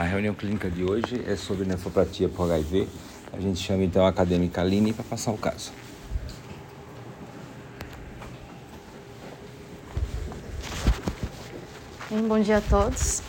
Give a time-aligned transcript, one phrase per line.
[0.00, 2.88] A reunião clínica de hoje é sobre nefropatia por HIV.
[3.34, 5.70] A gente chama então a acadêmica Aline para passar o caso.
[12.10, 13.20] Bom dia a todos.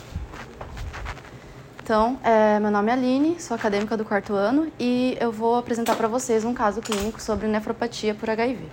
[1.83, 5.97] Então, é, meu nome é Aline, sou acadêmica do quarto ano e eu vou apresentar
[5.97, 8.63] para vocês um caso clínico sobre nefropatia por HIV.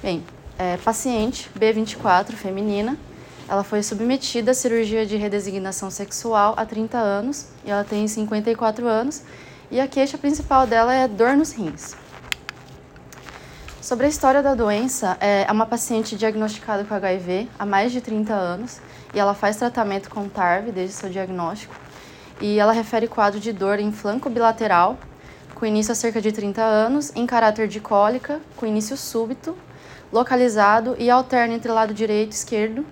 [0.00, 0.22] Bem,
[0.56, 2.96] é, paciente B24, feminina,
[3.50, 8.86] ela foi submetida à cirurgia de redesignação sexual há 30 anos e ela tem 54
[8.86, 9.24] anos
[9.72, 11.96] e a queixa principal dela é dor nos rins.
[13.82, 18.32] Sobre a história da doença, é uma paciente diagnosticada com HIV há mais de 30
[18.32, 18.80] anos
[19.12, 21.74] e ela faz tratamento com TARV desde seu diagnóstico.
[22.40, 24.96] E ela refere quadro de dor em flanco bilateral,
[25.56, 29.58] com início há cerca de 30 anos, em caráter de cólica, com início súbito,
[30.12, 32.86] localizado e alterna entre lado direito e esquerdo,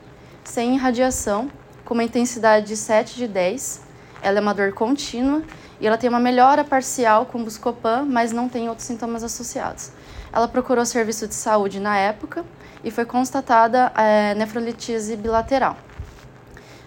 [0.48, 1.50] sem irradiação,
[1.84, 3.82] com uma intensidade de 7 de 10.
[4.22, 5.42] Ela é uma dor contínua
[5.78, 9.92] e ela tem uma melhora parcial com Buscopan, mas não tem outros sintomas associados.
[10.32, 12.44] Ela procurou serviço de saúde na época
[12.82, 15.76] e foi constatada é, nefrolitise bilateral.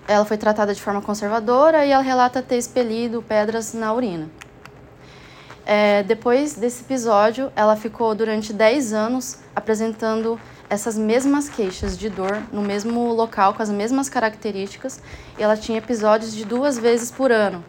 [0.07, 4.27] Ela foi tratada de forma conservadora e ela relata ter expelido pedras na urina.
[5.63, 10.39] É, depois desse episódio, ela ficou durante 10 anos apresentando
[10.71, 15.01] essas mesmas queixas de dor no mesmo local, com as mesmas características,
[15.37, 17.61] e ela tinha episódios de duas vezes por ano.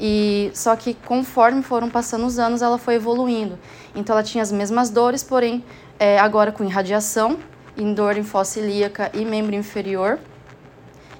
[0.00, 3.58] E só que conforme foram passando os anos, ela foi evoluindo.
[3.94, 5.62] Então ela tinha as mesmas dores, porém
[5.98, 7.38] é, agora com irradiação,
[7.76, 10.18] em dor em fossa ilíaca e membro inferior,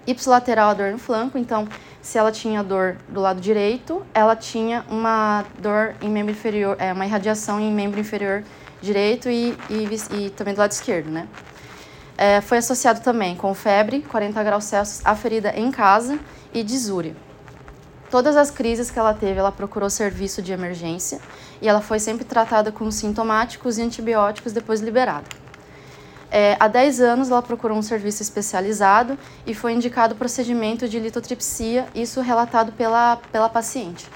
[0.06, 1.36] ipsilateral a dor no flanco.
[1.36, 1.68] Então,
[2.00, 6.90] se ela tinha dor do lado direito, ela tinha uma dor em membro inferior, é,
[6.90, 8.42] uma irradiação em membro inferior
[8.80, 11.28] direito e, e, e também do lado esquerdo, né?
[12.16, 16.18] É, foi associado também com febre, 40 graus Celsius, aferida em casa
[16.52, 17.14] e disúria.
[18.10, 21.20] Todas as crises que ela teve, ela procurou serviço de emergência
[21.60, 25.26] e ela foi sempre tratada com sintomáticos e antibióticos depois liberada.
[26.30, 30.98] É, há 10 anos ela procurou um serviço especializado e foi indicado o procedimento de
[30.98, 34.06] litotripsia, isso relatado pela, pela paciente.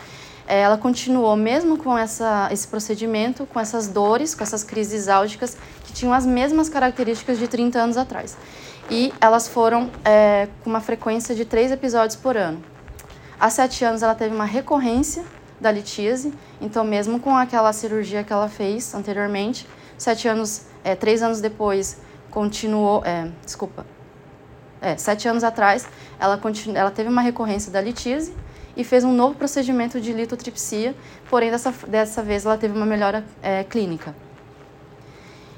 [0.47, 5.57] É, ela continuou mesmo com essa, esse procedimento, com essas dores, com essas crises álgicas,
[5.85, 8.37] que tinham as mesmas características de 30 anos atrás.
[8.91, 12.63] E elas foram é, com uma frequência de três episódios por ano.
[13.39, 15.25] Há sete anos ela teve uma recorrência
[15.61, 19.67] da litíase, então mesmo com aquela cirurgia que ela fez anteriormente,
[19.97, 21.99] sete anos, é, três anos depois,
[22.31, 23.87] continuou, é, desculpa,
[24.81, 25.89] é, sete anos atrás,
[26.19, 26.41] ela,
[26.75, 28.35] ela teve uma recorrência da litíase,
[28.77, 30.95] e fez um novo procedimento de litotripsia,
[31.29, 34.15] porém dessa, dessa vez ela teve uma melhora é, clínica.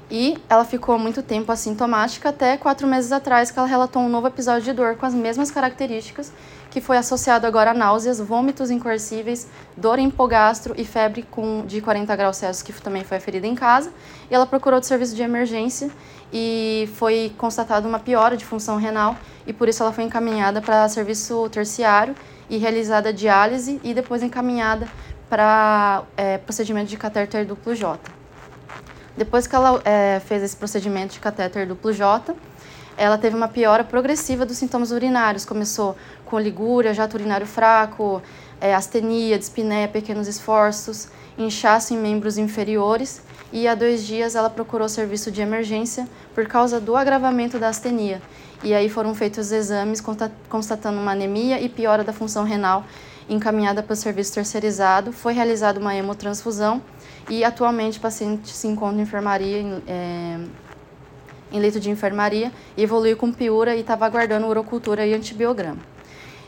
[0.09, 4.27] E ela ficou muito tempo assintomática até quatro meses atrás que ela relatou um novo
[4.27, 6.31] episódio de dor com as mesmas características,
[6.69, 11.81] que foi associado agora a náuseas, vômitos incoercíveis, dor em hipogastro e febre com, de
[11.81, 13.91] 40 graus Celsius, que também foi aferida em casa.
[14.29, 15.89] E ela procurou de serviço de emergência
[16.31, 19.15] e foi constatada uma piora de função renal
[19.47, 22.15] e por isso ela foi encaminhada para serviço terciário
[22.49, 24.87] e realizada diálise e depois encaminhada
[25.29, 27.99] para é, procedimento de catéter duplo J.
[29.17, 32.35] Depois que ela é, fez esse procedimento de catéter duplo J,
[32.97, 35.45] ela teve uma piora progressiva dos sintomas urinários.
[35.45, 35.95] Começou
[36.25, 38.21] com ligúria, jato urinário fraco,
[38.59, 44.87] é, astenia, dispneia, pequenos esforços, inchaço em membros inferiores e há dois dias ela procurou
[44.89, 48.21] serviço de emergência por causa do agravamento da astenia.
[48.65, 50.03] E aí foram feitos exames
[50.49, 52.83] constatando uma anemia e piora da função renal
[53.29, 55.11] encaminhada para o serviço terceirizado.
[55.11, 56.81] Foi realizada uma hemotransfusão
[57.29, 60.39] e atualmente o paciente se encontra em enfermaria, é,
[61.51, 65.77] em leito de enfermaria, evoluiu com piura e estava aguardando urocultura e antibiograma.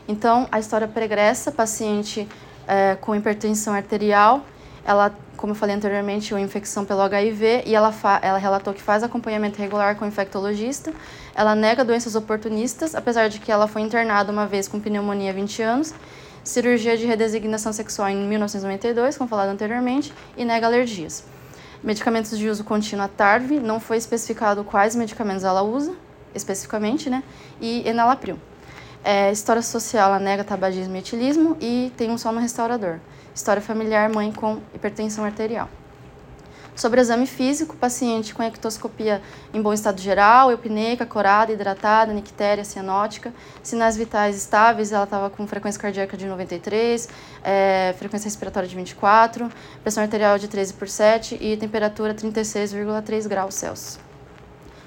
[0.08, 2.28] Então, a história pregressa, paciente
[2.66, 4.44] é, com hipertensão arterial,
[4.88, 9.02] ela, como eu falei anteriormente, uma infecção pelo HIV e ela, ela relatou que faz
[9.02, 10.94] acompanhamento regular com o infectologista.
[11.38, 15.32] Ela nega doenças oportunistas, apesar de que ela foi internada uma vez com pneumonia há
[15.32, 15.94] 20 anos,
[16.42, 21.22] cirurgia de redesignação sexual em 1992, como falado anteriormente, e nega alergias.
[21.80, 25.94] Medicamentos de uso contínuo a TARV, não foi especificado quais medicamentos ela usa,
[26.34, 27.22] especificamente, né?
[27.60, 28.36] E enalapril.
[29.04, 32.98] É, história social, ela nega tabagismo e etilismo e tem um sono restaurador.
[33.32, 35.68] História familiar, mãe com hipertensão arterial.
[36.78, 39.20] Sobre exame físico, paciente com ectoscopia
[39.52, 43.34] em bom estado geral, eupneica, corada, hidratada, nictéria, cianótica,
[43.64, 47.08] sinais vitais estáveis, ela estava com frequência cardíaca de 93,
[47.42, 49.50] é, frequência respiratória de 24,
[49.82, 53.98] pressão arterial de 13 por 7 e temperatura 36,3 graus Celsius.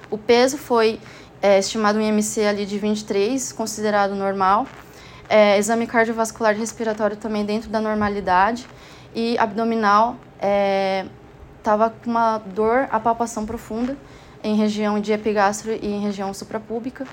[0.09, 0.97] O peso foi
[1.41, 4.65] é, estimado um IMC ali de 23, considerado normal.
[5.27, 8.65] É, exame cardiovascular e respiratório também dentro da normalidade.
[9.13, 10.15] E abdominal
[11.61, 13.95] estava com uma dor, a palpação profunda
[14.43, 17.05] em região de epigastro e em região suprapúbica.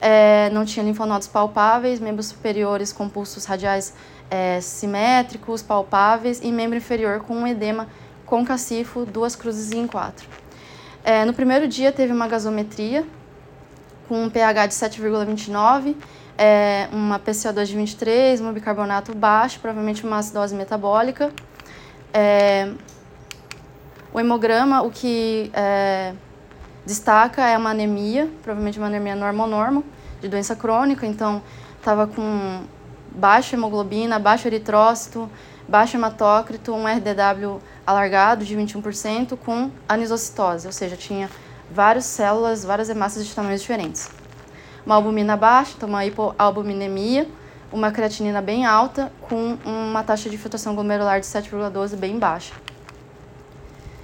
[0.00, 3.94] É, não tinha linfonodos palpáveis, membros superiores com pulsos radiais
[4.30, 7.88] é, simétricos, palpáveis, e membro inferior com um edema
[8.24, 10.28] concacifo, duas cruzes em quatro.
[11.02, 13.04] É, no primeiro dia teve uma gasometria
[14.08, 15.96] com um pH de 7,29,
[16.36, 21.30] é, uma PCO2 de 23, um bicarbonato baixo, provavelmente uma acidose metabólica.
[22.12, 22.72] É,
[24.12, 26.14] o hemograma, o que é,
[26.84, 29.84] destaca é uma anemia, provavelmente uma anemia normonormo,
[30.20, 31.42] de doença crônica, então
[31.78, 32.62] estava com
[33.12, 35.30] baixa hemoglobina, baixo eritrócito,
[35.68, 41.30] baixo hematócrito, um RDW alargado de 21% com anisocitose, ou seja, tinha
[41.70, 44.10] várias células, várias hemácias de tamanhos diferentes.
[44.84, 47.28] Uma albumina baixa, então uma hipoalbuminemia,
[47.72, 52.52] uma creatinina bem alta com uma taxa de filtração glomerular de 7,12 bem baixa.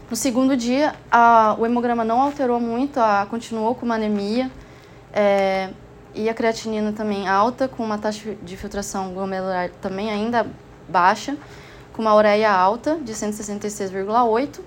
[0.08, 4.48] No segundo dia, a, o hemograma não alterou muito, a, continuou com uma anemia
[5.12, 5.70] é,
[6.14, 10.46] e a creatinina também alta, com uma taxa de filtração glomerular também ainda
[10.88, 11.36] baixa,
[11.92, 14.60] com uma ureia alta de 166,8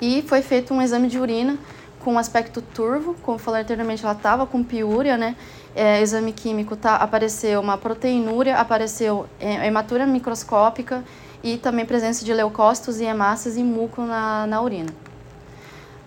[0.00, 1.58] e foi feito um exame de urina
[2.00, 5.36] com aspecto turvo, como falei anteriormente, ela estava com piúria, né?
[5.74, 11.02] É, exame químico tá, apareceu uma proteinúria, apareceu é, hematura microscópica
[11.44, 14.88] e também presença de leucócitos e hemácias e muco na, na urina.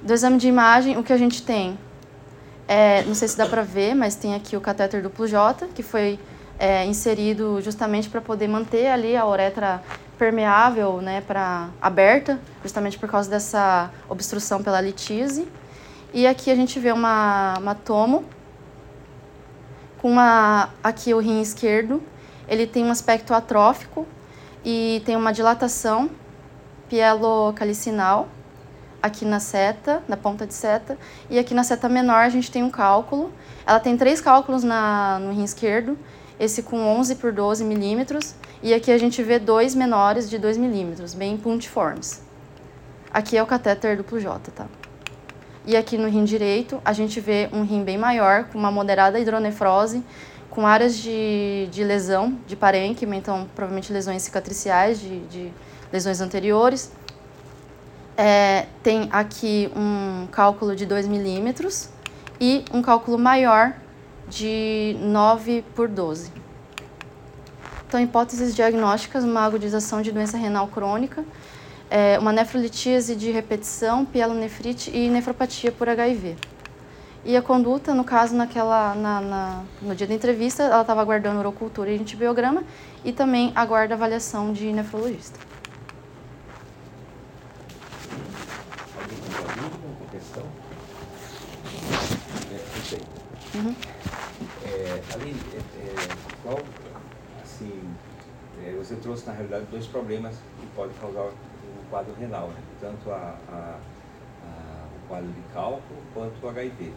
[0.02, 1.78] Do exame de imagem, o que a gente tem,
[2.68, 5.84] é, não sei se dá para ver, mas tem aqui o catéter duplo J, que
[5.84, 6.20] foi
[6.58, 9.82] é, inserido justamente para poder manter ali a uretra
[10.18, 15.48] permeável, né, para aberta, justamente por causa dessa obstrução pela litise.
[16.12, 18.26] E aqui a gente vê uma, uma tomo
[20.02, 22.02] com uma, aqui o rim esquerdo,
[22.48, 24.08] ele tem um aspecto atrófico,
[24.64, 26.10] e tem uma dilatação
[26.90, 28.28] pielocalicinal
[29.02, 30.98] aqui na seta, na ponta de seta,
[31.30, 33.32] e aqui na seta menor a gente tem um cálculo.
[33.66, 35.98] Ela tem três cálculos na, no rim esquerdo,
[36.40, 40.58] esse com 11 por 12 milímetros, e aqui a gente vê dois menores de 2
[40.58, 42.22] milímetros, bem puntiformes.
[43.14, 44.68] Aqui é o catéter duplo J, tá?
[45.66, 49.20] E aqui no rim direito a gente vê um rim bem maior, com uma moderada
[49.20, 50.04] hidronefrose,
[50.58, 55.54] com áreas de, de lesão de parênquima, então provavelmente lesões cicatriciais de, de
[55.94, 56.92] lesões anteriores.
[58.18, 61.90] É, tem aqui um cálculo de 2 milímetros
[62.42, 63.76] e um cálculo maior
[64.28, 66.32] de 9 por 12.
[67.88, 71.24] Então, hipóteses diagnósticas, uma agudização de doença renal crônica,
[71.88, 76.36] é, uma nefrolitíase de repetição, pielonefrite e nefropatia por HIV.
[77.28, 81.42] E a conduta, no caso, naquela, na, na no dia da entrevista, ela estava aguardando
[81.42, 82.64] urocultura e antibiograma
[83.04, 85.38] e também aguarda avaliação de nefrologista.
[93.56, 93.76] Uhum.
[97.44, 97.96] assim,
[98.78, 101.34] você trouxe na realidade dois problemas que podem causar o
[101.90, 102.62] quadro renal, né?
[102.80, 103.80] tanto a, a,
[104.46, 106.94] a, o quadro de cálculo quanto o HIV.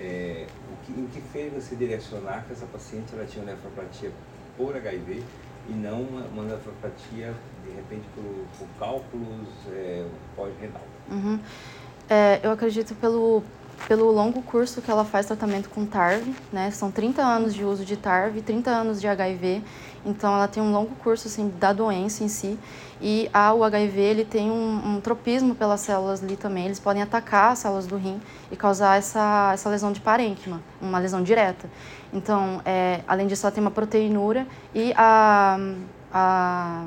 [0.00, 4.10] É, o que, em que fez você direcionar que essa paciente ela tinha nefropatia
[4.56, 5.22] por HIV
[5.68, 8.24] e não uma, uma nefropatia, de repente, por,
[8.58, 10.82] por cálculos é, pós-renal?
[11.10, 11.38] Uhum.
[12.08, 13.42] É, eu acredito pelo,
[13.86, 16.70] pelo longo curso que ela faz tratamento com TARV, né?
[16.70, 19.62] São 30 anos de uso de TARV, 30 anos de HIV,
[20.04, 22.58] então ela tem um longo curso assim, da doença em si.
[23.00, 26.66] E a, o HIV ele tem um, um, tropismo pelas células ali também.
[26.66, 28.20] Eles podem atacar as células do rim
[28.52, 31.68] e causar essa, essa lesão de parênquima, uma lesão direta.
[32.12, 35.58] Então, é, além disso, ela tem uma proteinúria e a,
[36.12, 36.84] a,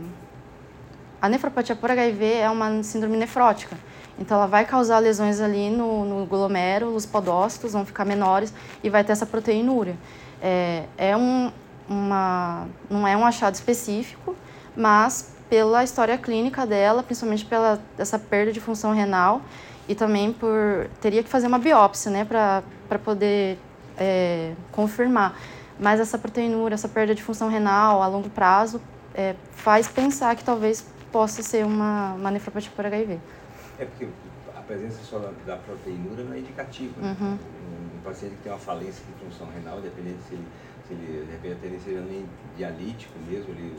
[1.20, 3.76] a nefropatia por HIV é uma síndrome nefrótica.
[4.20, 8.54] Então, ela vai causar lesões ali no, no glomérulo, os podócitos vão ficar menores
[8.84, 9.98] e vai ter essa proteinúria.
[10.40, 11.52] É, é um,
[11.90, 14.36] uma, não é um achado específico,
[14.76, 19.40] mas pela história clínica dela, principalmente pela essa perda de função renal
[19.88, 23.60] e também por teria que fazer uma biópsia, né, para poder
[23.96, 25.40] é, confirmar.
[25.80, 28.82] Mas essa proteinúria, essa perda de função renal a longo prazo
[29.14, 33.20] é, faz pensar que talvez possa ser uma, uma nefropatia por HIV.
[33.78, 34.08] É porque
[34.58, 37.00] a presença só da, proteinúria não é indicativa.
[37.00, 37.16] Né?
[37.22, 37.34] Uhum.
[37.34, 40.48] Um, paciente que tem uma falência de função renal, dependendo se ele,
[40.88, 42.26] se ele de repente seja nem
[42.58, 43.76] dialítico mesmo, ele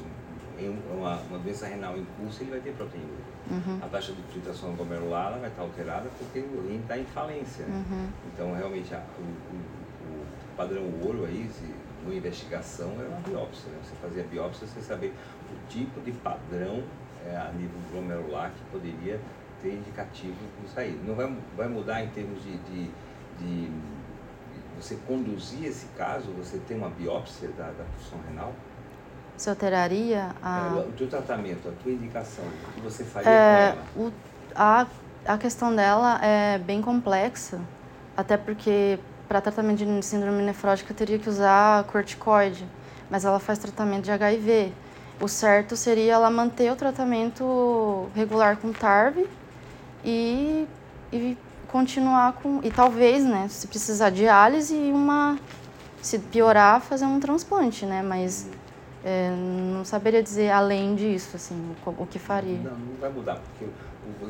[0.92, 3.08] uma, uma doença renal em curso, ele vai ter proteína.
[3.50, 3.78] Uhum.
[3.82, 7.66] A taxa de filtração glomerular vai estar alterada porque o rim está em falência.
[7.66, 8.08] Uhum.
[8.32, 13.70] Então, realmente, a, o, o, o, padrão ouro aí, se, uma investigação era uma biópsia.
[13.70, 13.78] Né?
[13.82, 15.12] Você fazia biópsia sem saber
[15.52, 16.82] o tipo de padrão
[17.26, 19.20] é, a nível glomerular que poderia
[19.62, 21.00] ter indicativo disso aí.
[21.06, 22.90] Não vai, vai mudar em termos de, de,
[23.38, 23.70] de
[24.76, 28.52] você conduzir esse caso, você tem uma biópsia da, da função renal?
[29.36, 30.72] Se alteraria a...
[30.76, 34.08] É, o teu tratamento, a tua indicação, o que você faria é, com ela?
[34.08, 34.12] O,
[34.54, 34.86] a,
[35.26, 37.60] a questão dela é bem complexa,
[38.16, 38.98] até porque
[39.28, 42.64] para tratamento de síndrome nefrótica teria que usar corticoide,
[43.10, 44.72] mas ela faz tratamento de HIV.
[45.20, 49.26] O certo seria ela manter o tratamento regular com TARV
[50.04, 50.66] e,
[51.12, 51.38] e
[51.68, 52.60] continuar com.
[52.62, 55.38] E talvez, né, se precisar de diálise e uma.
[56.02, 58.02] Se piorar, fazer um transplante, né?
[58.02, 58.46] Mas
[59.04, 62.58] é, não saberia dizer além disso, assim, o, o que faria.
[62.58, 63.70] Não, não vai mudar, porque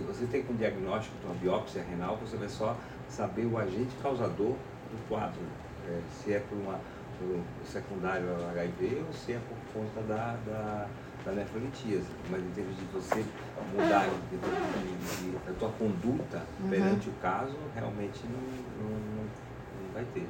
[0.07, 2.77] você tem com diagnóstico de uma biópsia renal, você vai só
[3.09, 5.41] saber o agente causador do quadro.
[5.89, 6.81] É, se é por uma
[7.17, 10.89] por secundário ao HIV ou se é por conta da, da
[11.25, 13.25] da nefrolitíase, mas em termos de você
[13.73, 16.69] mudar de, de, de, a tua conduta uhum.
[16.69, 20.27] perante o caso, realmente não, não, não, não vai ter.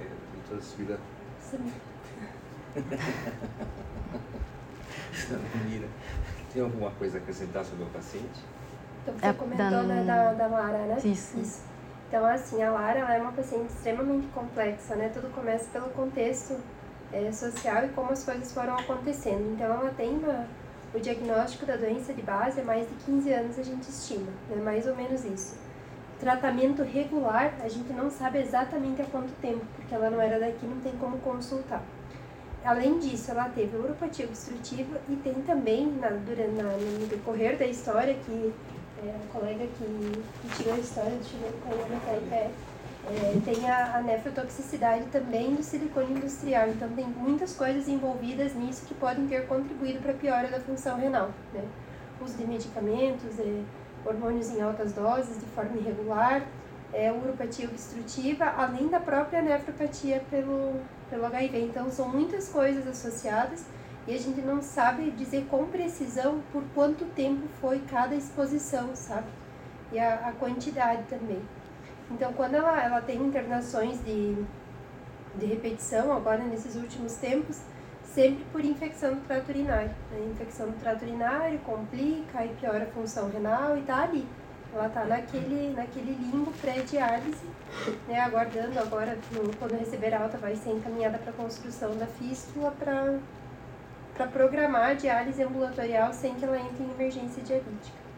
[0.00, 0.98] É, doutora Silvia.
[1.40, 1.72] Sim.
[5.68, 5.88] Mira,
[6.52, 8.40] tem alguma coisa a acrescentar sobre o paciente?
[9.02, 9.82] Então, você é, comentou da...
[9.82, 10.98] Né, da, da Lara, né?
[11.04, 11.38] Isso.
[11.38, 11.62] Isso.
[12.08, 15.10] Então, assim, a Lara ela é uma paciente extremamente complexa, né?
[15.14, 16.58] Tudo começa pelo contexto
[17.12, 19.54] é, social e como as coisas foram acontecendo.
[19.54, 20.46] Então, ela tem uma,
[20.92, 24.56] o diagnóstico da doença de base há mais de 15 anos, a gente estima, né?
[24.62, 25.56] mais ou menos isso.
[26.18, 30.66] Tratamento regular, a gente não sabe exatamente há quanto tempo, porque ela não era daqui,
[30.66, 31.82] não tem como consultar.
[32.64, 37.66] Além disso, ela teve uropatia obstrutiva e tem também, na, durante, na, no decorrer da
[37.66, 38.52] história, que
[39.02, 41.74] é, a colega que, que tirou a história, deixa eu ver qual
[42.32, 42.50] é,
[43.08, 46.68] é, tem a, a nefrotoxicidade também do silicone industrial.
[46.68, 50.98] Então, tem muitas coisas envolvidas nisso que podem ter contribuído para a piora da função
[50.98, 51.30] renal.
[51.54, 51.64] Né?
[52.20, 53.62] Uso de medicamentos, é,
[54.04, 56.46] hormônios em altas doses de forma irregular,
[56.92, 60.74] é, uropatia obstrutiva, além da própria nefropatia pelo,
[61.10, 61.60] pelo HIV.
[61.60, 63.66] Então, são muitas coisas associadas
[64.06, 69.26] e a gente não sabe dizer com precisão por quanto tempo foi cada exposição, sabe?
[69.92, 71.42] E a, a quantidade também.
[72.10, 74.34] Então, quando ela, ela tem internações de,
[75.36, 77.60] de repetição, agora nesses últimos tempos,
[78.02, 79.90] sempre por infecção do trato urinário.
[80.10, 80.28] Né?
[80.32, 84.26] Infecção do trato urinário complica e piora a função renal e tá ali.
[84.72, 87.44] Ela tá naquele, naquele limbo pré-diálise,
[88.06, 88.20] né?
[88.20, 94.26] aguardando agora, no, quando receber alta, vai ser encaminhada para a construção da fístula para
[94.28, 98.09] programar a diálise ambulatorial sem que ela entre em emergência diabética.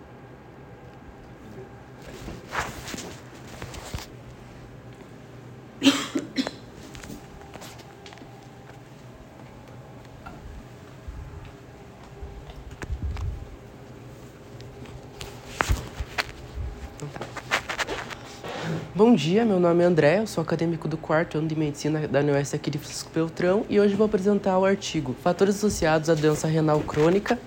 [19.13, 22.21] Bom dia, meu nome é André, eu sou acadêmico do quarto ano de medicina da
[22.21, 26.49] UniS aqui de Francisco Beltrão e hoje vou apresentar o artigo Fatores associados à doença
[26.49, 27.39] renal crônica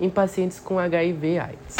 [0.00, 1.76] em pacientes com HIV AIDS.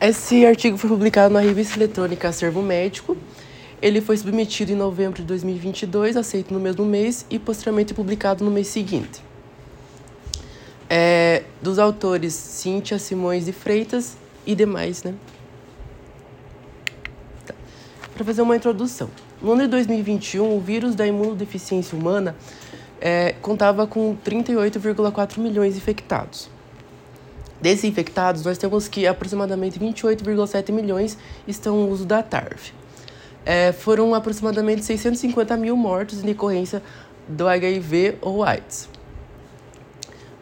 [0.00, 3.16] Esse artigo foi publicado na revista eletrônica Acervo Médico.
[3.80, 8.50] Ele foi submetido em novembro de 2022, aceito no mesmo mês e posteriormente publicado no
[8.50, 9.22] mês seguinte.
[10.90, 15.14] É, dos autores Cíntia Simões de Freitas e demais, né?
[18.16, 19.10] Para fazer uma introdução.
[19.42, 22.34] No ano de 2021, o vírus da imunodeficiência humana
[22.98, 26.48] é, contava com 38,4 milhões infectados.
[27.60, 32.72] Desses infectados, nós temos que aproximadamente 28,7 milhões estão no uso da TARV.
[33.44, 36.82] É, foram aproximadamente 650 mil mortos em decorrência
[37.28, 38.88] do HIV ou AIDS.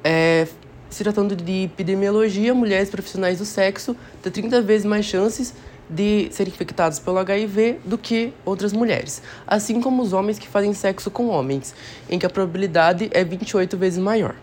[0.03, 0.47] É,
[0.89, 5.55] se tratando de epidemiologia, mulheres profissionais do sexo têm 30 vezes mais chances
[5.95, 10.75] de serem infectados pelo HIV do que outras mulheres, assim como os homens que fazem
[10.75, 11.75] sexo com homens,
[12.11, 14.35] em que a probabilidade é 28 vezes maior.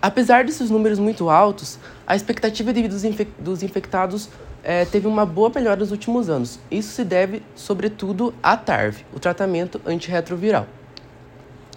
[0.00, 4.28] Apesar desses números muito altos, a expectativa de vida dos, infec dos infectados
[4.64, 6.58] é, teve uma boa melhora nos últimos anos.
[6.68, 10.66] Isso se deve, sobretudo, à TARV, o tratamento antirretroviral,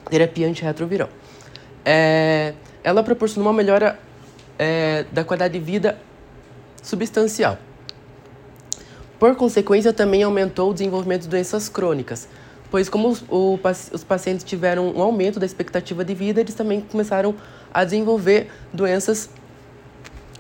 [0.10, 1.10] terapia antirretroviral.
[1.86, 4.00] É, ela proporcionou uma melhora
[4.58, 6.00] é, da qualidade de vida
[6.82, 7.60] substancial.
[9.20, 12.28] Por consequência, também aumentou o desenvolvimento de doenças crônicas,
[12.70, 13.60] pois como os, o,
[13.94, 17.34] os pacientes tiveram um aumento da expectativa de vida, eles também começaram
[17.74, 19.30] a desenvolver doenças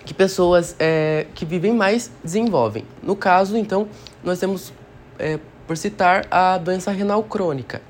[0.05, 2.85] que pessoas é, que vivem mais desenvolvem.
[3.01, 3.87] No caso, então,
[4.23, 4.71] nós temos
[5.17, 7.81] é, por citar a doença renal crônica.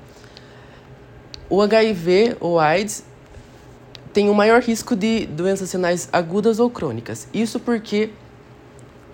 [1.48, 3.04] O HIV ou AIDS
[4.12, 7.28] tem o maior risco de doenças renais agudas ou crônicas.
[7.34, 8.10] Isso porque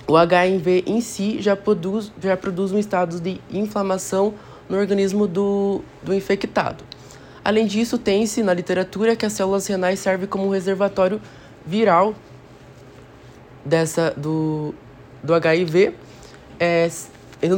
[0.06, 4.34] o HIV em si já produz, já produz um estado de inflamação
[4.68, 6.84] no organismo do, do infectado.
[7.44, 11.20] Além disso, tem-se na literatura que as células renais servem como reservatório
[11.66, 12.14] viral
[13.64, 14.74] dessa, do,
[15.22, 15.94] do HIV,
[16.58, 16.88] é,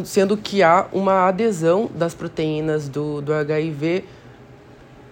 [0.04, 4.04] sendo que há uma adesão das proteínas do, do HIV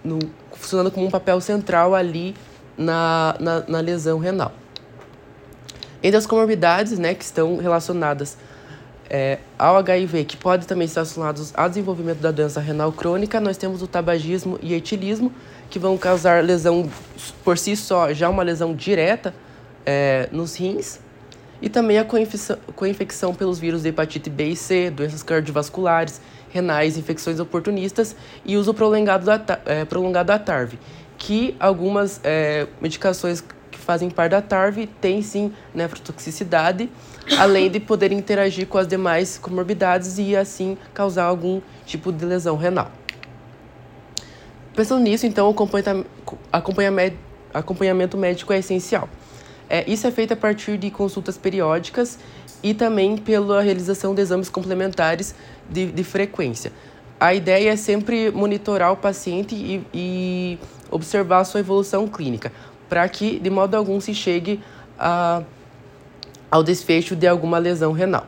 [0.03, 0.19] no,
[0.53, 2.35] funcionando como um papel central ali
[2.77, 4.51] na, na, na lesão renal.
[6.03, 8.37] Entre as comorbidades né, que estão relacionadas
[9.09, 13.55] é, ao HIV, que pode também estar relacionados ao desenvolvimento da doença renal crônica, nós
[13.55, 15.31] temos o tabagismo e etilismo,
[15.69, 16.89] que vão causar lesão
[17.43, 19.33] por si só, já uma lesão direta
[19.85, 20.99] é, nos rins,
[21.61, 22.05] e também a
[22.75, 26.19] co-infecção pelos vírus de hepatite B e C, doenças cardiovasculares,
[26.49, 30.77] renais, infecções oportunistas e uso prolongado da, é, prolongado da TARV,
[31.17, 33.41] que algumas é, medicações
[33.73, 36.89] que fazem parte da TARV têm sim nefrotoxicidade,
[37.37, 42.55] além de poder interagir com as demais comorbidades e assim causar algum tipo de lesão
[42.55, 42.91] renal.
[44.75, 45.55] Pensando nisso, então, o
[47.53, 49.09] acompanhamento médico é essencial.
[49.69, 52.19] É, isso é feito a partir de consultas periódicas
[52.61, 55.35] e também pela realização de exames complementares
[55.69, 56.71] de, de frequência.
[57.19, 60.59] A ideia é sempre monitorar o paciente e, e
[60.91, 62.51] observar a sua evolução clínica,
[62.93, 64.59] para que, de modo algum, se chegue
[64.99, 65.41] a,
[66.51, 68.27] ao desfecho de alguma lesão renal.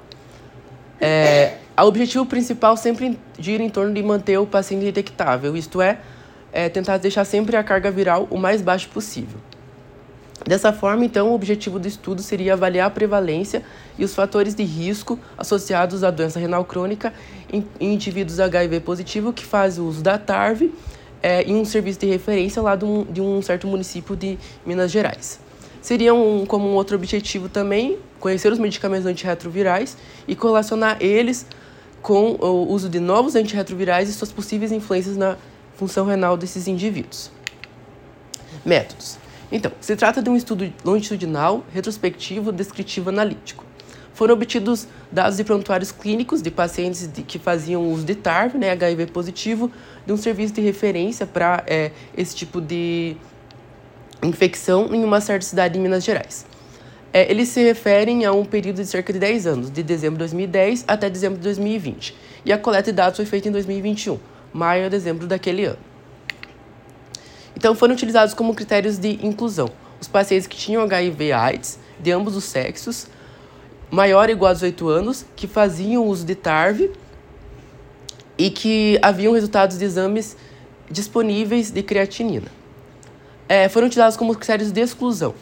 [0.99, 5.99] É, o objetivo principal sempre gira em torno de manter o paciente detectável, isto é,
[6.51, 9.37] é tentar deixar sempre a carga viral o mais baixo possível.
[10.47, 13.61] Dessa forma, então, o objetivo do estudo seria avaliar a prevalência
[13.99, 17.13] e os fatores de risco associados à doença renal crônica
[17.53, 20.71] em, indivíduos HIV positivo que fazem uso da TARV
[21.25, 24.91] é, em um serviço de referência lá de um, de um certo município de Minas
[24.91, 25.39] Gerais.
[25.81, 31.47] Seria um, como um outro objetivo também conhecer os medicamentos antirretrovirais e correlacionar eles
[31.99, 35.35] com o uso de novos antirretrovirais e suas possíveis influências na
[35.73, 37.31] função renal desses indivíduos.
[38.63, 39.17] Métodos.
[39.51, 43.65] Então, se trata de um estudo longitudinal, retrospectivo, descritivo analítico.
[44.15, 48.71] Foram obtidos dados de prontuários clínicos de pacientes de, que faziam uso de TARV, né,
[48.71, 49.69] HIV positivo,
[50.05, 53.17] de um serviço de referência para é, esse tipo de
[54.23, 56.45] infecção em uma certa cidade em Minas Gerais.
[57.11, 60.19] É, eles se referem a um período de cerca de 10 anos, de dezembro de
[60.19, 62.15] 2010 até dezembro de 2020.
[62.45, 64.17] E a coleta de dados foi feita em 2021,
[64.53, 65.79] maio a dezembro daquele ano.
[67.53, 72.43] Então foram utilizados como critérios de inclusão os pacientes que tinham HIV/AIDS de ambos os
[72.43, 73.07] sexos,
[73.91, 76.91] maior ou igual a 18 anos, que faziam uso de TARV
[78.37, 80.35] e que haviam resultados de exames
[80.89, 82.47] disponíveis de creatinina.
[83.47, 85.33] É, foram utilizados como critérios de exclusão.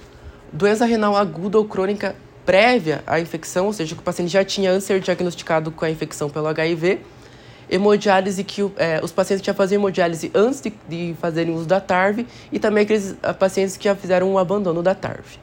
[0.52, 4.72] Doença renal aguda ou crônica prévia à infecção, ou seja, que o paciente já tinha
[4.72, 7.00] antes de ser diagnosticado com a infecção pelo HIV,
[7.70, 12.26] hemodiálise que é, os pacientes já faziam hemodiálise antes de, de fazerem uso da TARV
[12.52, 15.43] e também aqueles ah, pacientes que já fizeram um abandono da TARV.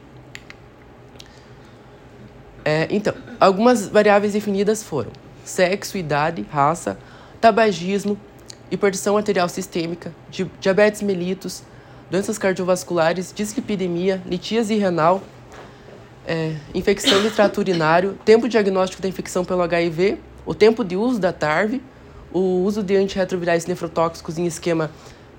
[2.64, 5.10] É, então, algumas variáveis definidas foram
[5.44, 6.98] sexo, idade, raça,
[7.40, 8.18] tabagismo,
[8.70, 11.62] hipertensão arterial sistêmica, di diabetes mellitus,
[12.10, 15.22] doenças cardiovasculares, dislipidemia, litíase renal,
[16.26, 21.18] é, infecção de trato urinário, tempo diagnóstico da infecção pelo HIV, o tempo de uso
[21.18, 21.80] da TARV,
[22.32, 24.90] o uso de antirretrovirais nefrotóxicos em esquema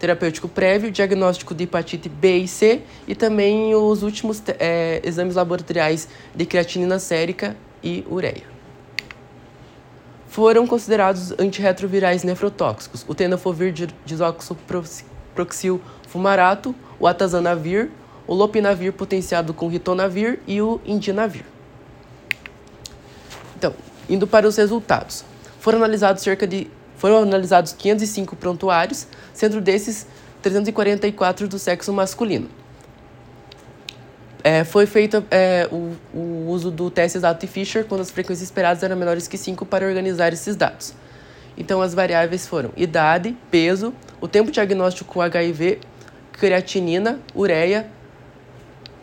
[0.02, 6.08] terapêutico prévio, diagnóstico de hepatite B e C e também os últimos é, exames laboratoriais
[6.34, 8.50] de creatinina sérica e ureia.
[10.28, 13.72] Foram considerados antirretrovirais nefrotóxicos o tenofovir
[14.04, 17.92] desoxoproxil fumarato, o atazanavir,
[18.26, 21.46] o lopinavir potenciado com ritonavir e o indinavir.
[23.56, 23.76] Então,
[24.10, 25.24] indo para os resultados.
[25.60, 26.68] Foram analisados cerca de
[27.02, 30.06] foram analisados 505 prontuários, sendo desses
[30.44, 32.48] 344 do sexo masculino.
[34.44, 38.44] É, foi feito é, o, o, uso do teste exato de Fisher quando as frequências
[38.48, 40.94] esperadas eram menores que 5 para organizar esses dados.
[41.58, 45.80] Então, as variáveis foram idade, peso, o tempo diagnóstico com HIV,
[46.34, 47.88] creatinina, ureia,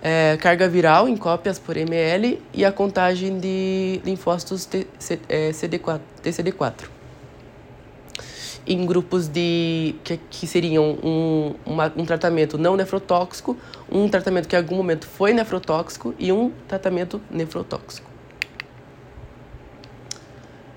[0.00, 5.98] é, carga viral em cópias por ml e a contagem de linfócitos TC, é, CD4,
[6.22, 6.97] TCD4
[8.68, 13.56] em grupos de que, que seriam um, uma, um tratamento não nefrotóxico,
[13.90, 18.08] um tratamento que em algum momento foi nefrotóxico e um tratamento nefrotóxico.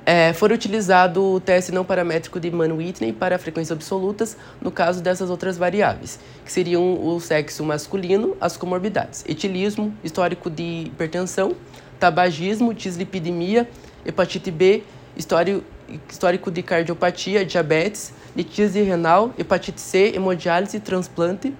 [0.04, 5.30] É, foi utilizado o teste não paramétrico de Mann-Whitney para frequências absolutas, no caso dessas
[5.30, 11.56] outras variáveis, que seriam o sexo masculino, as comorbidades, etilismo, histórico de hipertensão,
[12.00, 13.70] tabagismo, dislipidemia,
[14.04, 14.84] hepatite B,
[15.16, 15.64] histórico,
[16.10, 21.54] histórico de cardiopatia, diabetes, litíase renal, hepatite C, hemodiálise, transplante,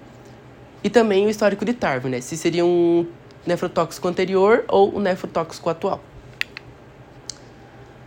[0.84, 3.06] e também o histórico de TARV, né, se seria um
[3.46, 6.00] nefrotóxico anterior ou um nefrotóxico atual.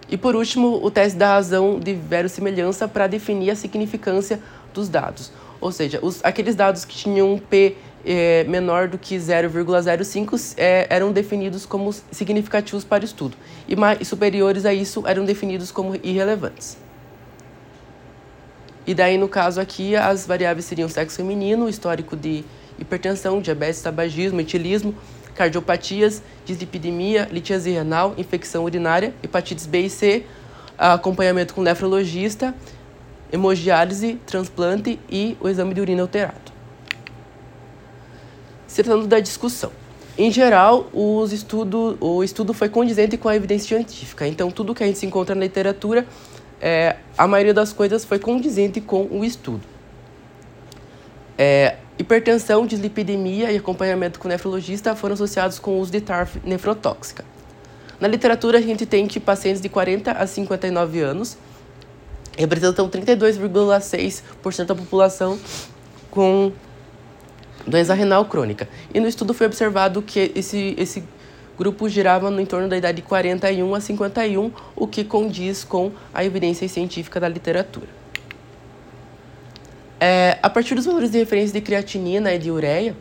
[0.10, 4.40] E por último, o teste da razão de verossimilhança para definir a significância
[4.74, 5.32] dos dados.
[5.60, 11.12] Ou seja, os, aqueles dados que tinham P é, menor do que 0,05 é, eram
[11.12, 13.36] definidos como significativos para o estudo,
[13.68, 16.78] e mais, superiores a isso eram definidos como irrelevantes.
[18.88, 22.46] E daí, no caso aqui, as variáveis seriam sexo feminino, histórico de
[22.78, 24.94] hipertensão, diabetes, tabagismo, etilismo,
[25.34, 30.26] cardiopatias, dislipidemia, litíase renal, infecção urinária, hepatites B e C,
[30.78, 32.54] acompanhamento com nefrologista,
[33.32, 36.45] hemodiálise, transplante e o exame de urina alterado.
[38.76, 39.72] Se tratando da discussão.
[40.18, 44.28] Em geral, os estudo, o estudo foi condizente com a evidência científica.
[44.28, 46.06] Então, tudo que a gente se encontra na literatura,
[46.60, 49.62] é, a maioria das coisas foi condizente com o estudo.
[51.38, 57.24] É, Hipertensão, dislipidemia e acompanhamento com nefrologista foram associados com o uso de TARF nefrotóxica.
[57.98, 61.38] Na literatura, a gente tem que pacientes de 40 a 59 anos
[62.38, 65.40] representam 32,6% da população
[66.12, 66.52] com
[67.66, 68.68] doença renal crônica.
[68.94, 71.04] E no estudo foi observado que esse, esse
[71.58, 76.24] grupo girava no entorno da idade de 41 a 51, o que condiz com a
[76.24, 77.88] evidência científica da literatura.
[80.00, 82.96] É, a partir dos valores de referência de creatinina e de ureia,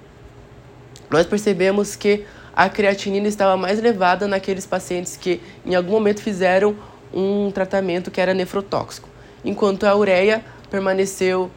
[1.11, 2.25] nós percebemos que
[2.55, 6.77] a creatinina estava mais elevada naqueles pacientes que em algum momento fizeram
[7.13, 9.09] um tratamento que era nefrotóxico,
[9.45, 11.51] enquanto a ureia permaneceu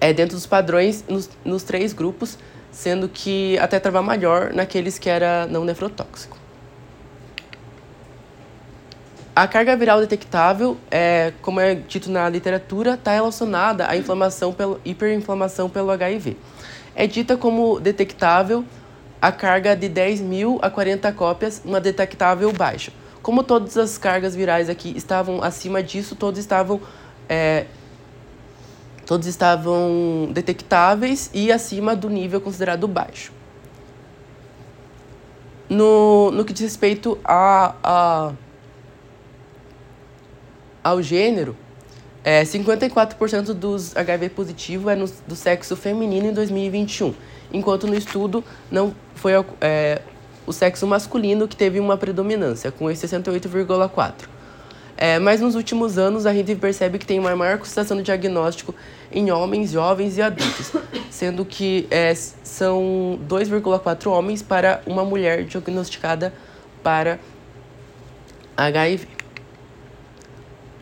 [0.00, 2.38] é, dentro dos padrões nos, nos três grupos,
[2.72, 6.40] sendo que até estava maior naqueles que era não nefrotóxico.
[9.34, 14.80] A carga viral detectável, é, como é dito na literatura, está relacionada à inflamação pelo,
[14.84, 16.36] hiperinflamação pelo HIV.
[16.94, 18.64] É dita como detectável
[19.22, 22.92] a carga de 10 mil a 40 cópias, uma detectável baixa.
[23.22, 26.80] Como todas as cargas virais aqui estavam acima disso, todos estavam,
[27.28, 27.66] é,
[29.10, 33.32] todos estavam detectáveis e acima do nível considerado baixo.
[35.68, 38.32] No, no que diz respeito a, a
[40.84, 41.56] ao gênero,
[42.22, 47.12] é, 54% dos HIV positivos é no, do sexo feminino em 2021,
[47.52, 50.02] enquanto no estudo não foi é,
[50.46, 54.39] o sexo masculino que teve uma predominância, com 68,4%.
[55.02, 58.74] É, mas nos últimos anos a gente percebe que tem uma maior concentração de diagnóstico
[59.10, 60.72] em homens, jovens e adultos,
[61.10, 66.34] sendo que é, são 2,4 homens para uma mulher diagnosticada
[66.82, 67.18] para
[68.54, 69.08] HIV.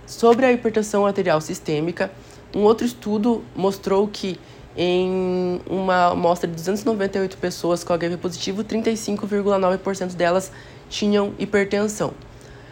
[0.04, 2.10] Sobre a hipertensão arterial sistêmica,
[2.52, 4.36] um outro estudo mostrou que
[4.76, 10.50] em uma amostra de 298 pessoas com HIV positivo, 35,9% delas
[10.88, 12.14] tinham hipertensão.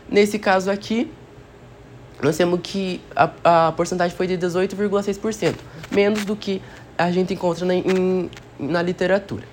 [0.08, 1.08] Nesse caso aqui,
[2.22, 5.54] nós temos que a, a porcentagem foi de 18,6%,
[5.90, 6.62] menos do que
[6.96, 9.44] a gente encontra na, em, na literatura.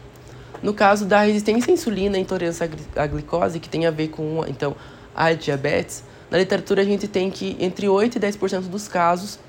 [0.62, 4.46] No caso da resistência à insulina e intolerância à glicose, que tem a ver com
[4.48, 4.76] então
[5.14, 9.40] a diabetes, na literatura, a gente tem que entre 8% e 10% dos casos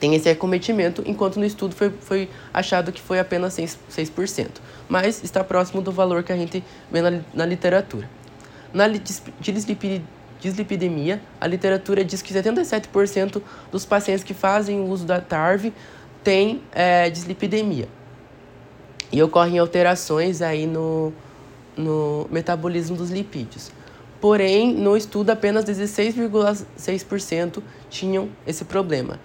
[0.00, 4.48] tem esse acometimento, enquanto no estudo foi, foi achado que foi apenas 6%, 6%.
[4.88, 8.08] Mas está próximo do valor que a gente vê na, na literatura.
[8.72, 10.02] Na dislipidemia,
[11.40, 15.72] a literatura diz que 77% dos pacientes que fazem uso da TARV
[16.22, 17.88] têm é, dislipidemia.
[19.12, 21.12] E ocorrem alterações aí no,
[21.76, 23.70] no metabolismo dos lipídios.
[24.20, 29.18] Porém, no estudo, apenas 16,6% tinham esse problema.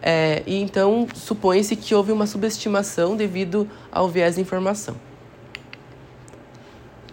[0.00, 4.96] É, e então, supõe-se que houve uma subestimação devido ao viés de informação.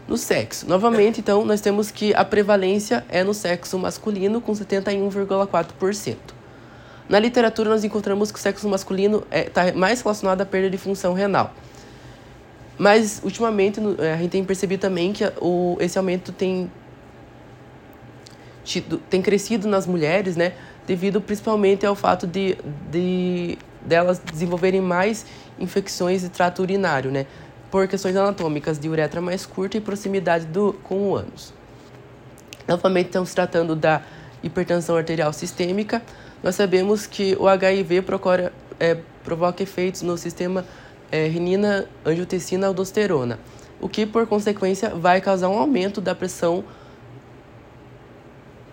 [0.07, 6.15] No sexo, novamente, então, nós temos que a prevalência é no sexo masculino, com 71,4%.
[7.09, 10.69] Na literatura, nós encontramos que o sexo masculino está é, tá mais relacionado à perda
[10.69, 11.53] de função renal.
[12.77, 16.69] Mas, ultimamente, a gente tem percebido também que o, esse aumento tem
[18.63, 20.53] tido, tem crescido nas mulheres, né?
[20.85, 22.57] Devido principalmente ao fato de,
[22.91, 25.25] de delas desenvolverem mais
[25.59, 27.25] infecções de trato urinário, né?
[27.75, 31.53] Por questões anatômicas de uretra mais curta e proximidade do, com o ânus.
[32.65, 34.01] Novamente, estamos tratando da
[34.41, 36.01] hipertensão arterial sistêmica.
[36.41, 40.63] Nós sabemos que o HIV procura, é, provoca efeitos no sistema
[41.11, 43.39] é, renina, angiotensina, aldosterona,
[43.81, 46.63] o que, por consequência, vai causar um aumento da pressão,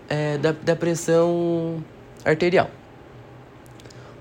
[0.09, 1.83] é, da, da pressão
[2.25, 2.71] arterial.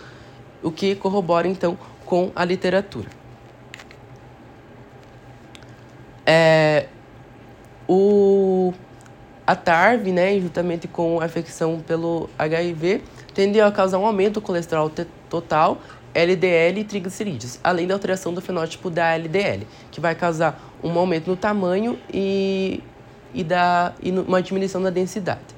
[0.61, 1.75] o que corrobora então
[2.05, 3.09] com a literatura.
[6.23, 6.85] É,
[7.87, 8.75] o,
[9.45, 13.01] a TARV, né, juntamente com a infecção pelo HIV,
[13.35, 14.89] tende a causar um aumento do colesterol
[15.29, 15.79] total,
[16.13, 21.29] LDL e triglicerídeos, além da alteração do fenótipo da LDL, que vai causar um aumento
[21.29, 22.81] no tamanho e,
[23.33, 25.53] e, da, e uma diminuição da densidade.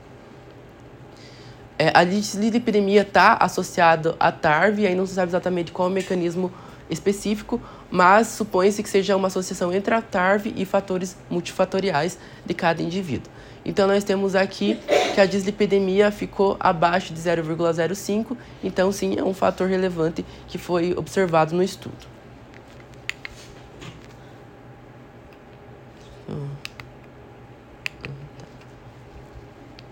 [1.77, 5.91] É, a dislipidemia está associada à TARV, e aí não se sabe exatamente qual é
[5.91, 6.51] o mecanismo
[6.89, 7.61] específico,
[7.91, 13.31] mas supõe-se que seja uma associação entre a TARV e fatores multifatoriais de cada indivíduo.
[13.67, 14.79] Então, nós temos aqui
[15.13, 20.93] que a dislipidemia ficou abaixo de 0,05, então, sim, é um fator relevante que foi
[20.95, 22.07] observado no estudo.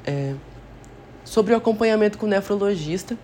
[0.06, 0.36] É,
[1.26, 3.18] sobre o acompanhamento com o nefrologista,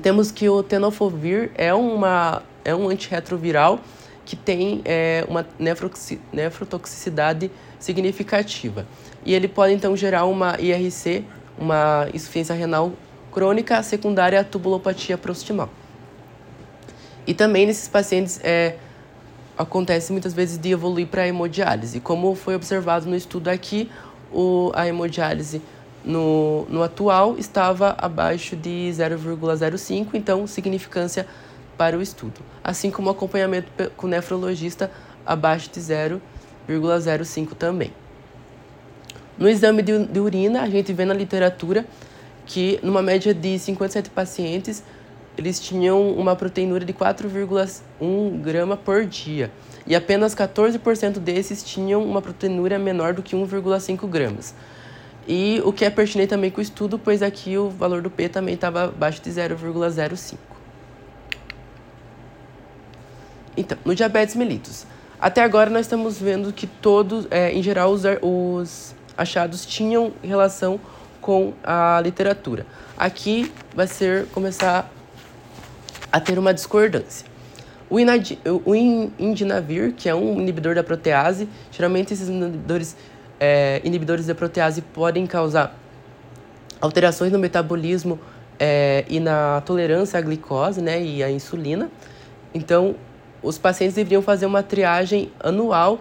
[0.00, 3.80] temos que o tenofovir é, uma, é um antirretroviral
[4.24, 5.44] que tem é, uma
[6.32, 7.50] nefrotoxicidade
[7.82, 8.86] significativa.
[9.24, 11.24] E ele pode então gerar uma IRC,
[11.58, 12.92] uma insuficiência renal
[13.32, 15.68] crônica secundária à tubulopatia proximal.
[17.26, 18.76] E também nesses pacientes é,
[19.56, 22.00] acontece muitas vezes de evoluir para a hemodiálise.
[22.00, 23.90] Como foi observado no estudo aqui,
[24.32, 25.60] o, a hemodiálise
[26.04, 31.26] no, no atual estava abaixo de 0,05, então significância
[31.76, 32.40] para o estudo.
[32.62, 34.90] Assim como acompanhamento com nefrologista
[35.24, 36.20] abaixo de 0,05
[37.58, 37.92] também.
[39.38, 41.86] No exame de, de urina, a gente vê na literatura
[42.46, 44.82] que, numa média de 57 pacientes,
[45.36, 49.50] eles tinham uma proteinúria de 4,1 grama por dia.
[49.86, 54.54] E apenas 14% desses tinham uma proteinúria menor do que 1,5 gramas.
[55.26, 58.28] E o que é pertinente também com o estudo, pois aqui o valor do P
[58.28, 60.36] também estava abaixo de 0,05.
[63.56, 64.86] Então, no diabetes mellitus.
[65.22, 70.80] Até agora nós estamos vendo que todos, é, em geral, os, os achados tinham relação
[71.20, 72.66] com a literatura.
[72.98, 74.90] Aqui vai ser começar
[76.10, 77.24] a ter uma discordância.
[77.88, 77.98] O,
[78.64, 82.96] o indinavir, que é um inibidor da protease, geralmente esses inibidores,
[83.38, 85.78] é, inibidores da protease podem causar
[86.80, 88.18] alterações no metabolismo
[88.58, 91.88] é, e na tolerância à glicose né, e à insulina.
[92.52, 92.96] Então,
[93.42, 96.00] os pacientes deveriam fazer uma triagem anual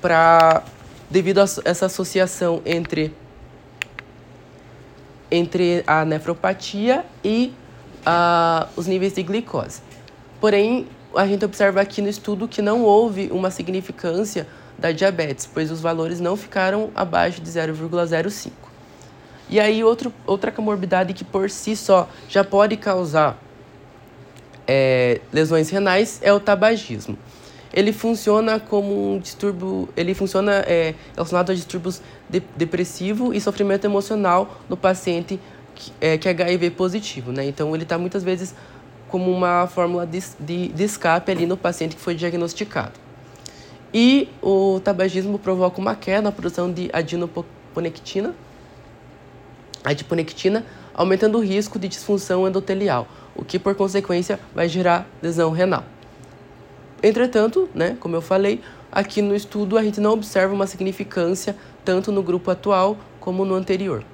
[0.00, 0.62] para
[1.10, 3.14] devido a essa associação entre
[5.30, 7.52] entre a nefropatia e
[8.06, 9.80] uh, os níveis de glicose.
[10.40, 14.46] Porém, a gente observa aqui no estudo que não houve uma significância
[14.78, 18.52] da diabetes, pois os valores não ficaram abaixo de 0,05.
[19.48, 23.38] E aí, outro, outra comorbidade que por si só já pode causar
[24.66, 27.18] é, lesões renais é o tabagismo.
[27.72, 33.84] Ele funciona como um distúrbio, ele funciona é, relacionado a distúrbios de, depressivo e sofrimento
[33.84, 35.40] emocional no paciente
[35.74, 37.44] que é, que é HIV positivo, né?
[37.44, 38.54] Então ele está muitas vezes
[39.08, 42.92] como uma fórmula de, de, de escape ali no paciente que foi diagnosticado.
[43.92, 48.34] E o tabagismo provoca uma queda na produção de adinoponectina,
[49.84, 55.84] adiponectina, aumentando o risco de disfunção endotelial, o que por consequência vai gerar lesão renal.
[57.02, 62.10] Entretanto, né, como eu falei, aqui no estudo a gente não observa uma significância tanto
[62.10, 64.04] no grupo atual como no anterior.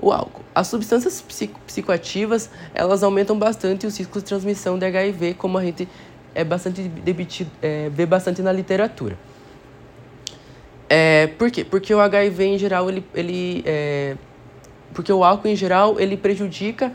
[0.00, 0.44] O álcool.
[0.54, 1.24] As substâncias
[1.66, 5.88] psicoativas, elas aumentam bastante o ciclo de transmissão de HIV, como a gente
[6.34, 9.18] é bastante debitido, é, vê bastante na literatura.
[10.88, 11.64] É, por quê?
[11.64, 14.16] Porque o HIV em geral, ele, ele é,
[14.94, 16.92] porque o álcool em geral, ele prejudica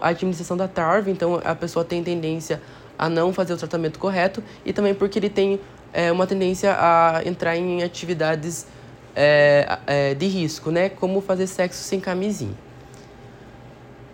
[0.00, 2.60] a administração da TARV, então a pessoa tem tendência
[2.98, 5.60] a não fazer o tratamento correto e também porque ele tem
[5.92, 8.66] é, uma tendência a entrar em atividades
[9.14, 10.88] é, é, de risco, né?
[10.88, 12.54] Como fazer sexo sem camisinha.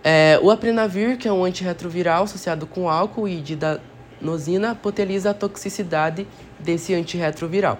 [0.03, 6.27] É, o aprenavir, que é um antirretroviral associado com álcool e didanosina, poteniza a toxicidade
[6.59, 7.79] desse antirretroviral.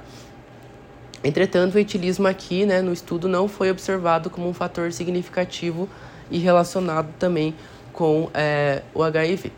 [1.23, 5.87] Entretanto, o etilismo aqui, né, no estudo, não foi observado como um fator significativo
[6.31, 7.53] e relacionado também
[8.01, 9.51] com é, o HIV.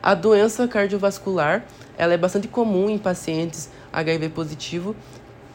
[0.00, 1.64] A doença cardiovascular
[1.98, 4.94] ela é bastante comum em pacientes HIV positivo,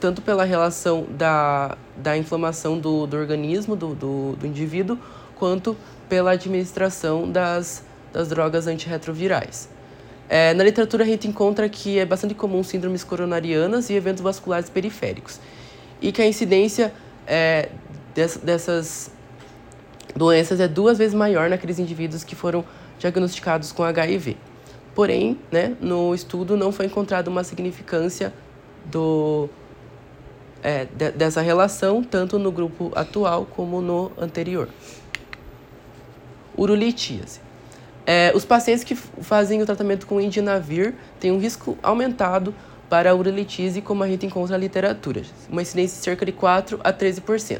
[0.01, 4.99] tanto pela relação da, da inflamação do, do organismo do, do, do indivíduo,
[5.37, 5.77] quanto
[6.09, 9.69] pela administração das, das drogas antirretrovirais.
[10.27, 14.69] É, na literatura a gente encontra que é bastante comum síndromes coronarianas e eventos vasculares
[14.69, 15.39] periféricos,
[16.01, 16.91] e que a incidência
[17.25, 17.69] é,
[18.43, 19.14] dessas
[20.15, 22.63] doenças é duas vezes maior naqueles indivíduos que foram
[22.97, 24.37] diagnosticados com HIV.
[24.93, 28.33] Porém, né, no estudo não foi encontrada uma significância
[28.85, 29.49] do,
[30.63, 34.69] é, de, dessa relação, tanto no grupo atual como no anterior.
[36.57, 37.41] Urolitíase.
[38.05, 42.53] É, os pacientes que fazem o tratamento com indinavir têm um risco aumentado
[42.89, 46.79] para a urolitise, como a gente encontra na literatura, uma incidência de cerca de 4
[46.83, 47.59] a 13%.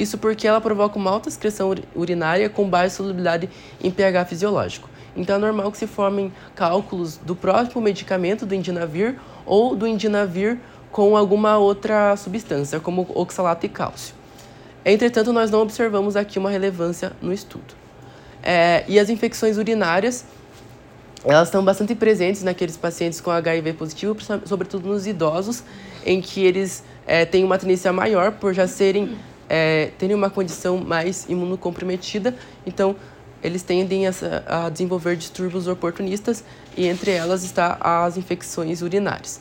[0.00, 3.50] Isso porque ela provoca uma alta excreção urinária com baixa solubilidade
[3.84, 4.88] em pH fisiológico.
[5.14, 10.58] Então é normal que se formem cálculos do próprio medicamento do indinavir ou do indinavir
[10.90, 14.14] com alguma outra substância, como oxalato e cálcio.
[14.86, 17.74] Entretanto, nós não observamos aqui uma relevância no estudo.
[18.42, 20.24] É, e as infecções urinárias,
[21.22, 25.62] elas estão bastante presentes naqueles pacientes com HIV positivo, sobretudo nos idosos,
[26.06, 29.18] em que eles é, têm uma tendência maior por já serem
[29.50, 32.94] é, terem uma condição mais imunocomprometida, então
[33.42, 34.12] eles tendem a,
[34.46, 36.44] a desenvolver distúrbios oportunistas
[36.76, 39.40] e entre elas está as infecções urinárias.